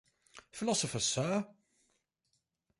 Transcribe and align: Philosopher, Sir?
Philosopher, 0.51 0.97
Sir? 0.99 1.47